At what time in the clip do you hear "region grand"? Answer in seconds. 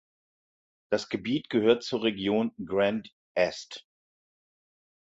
2.01-3.13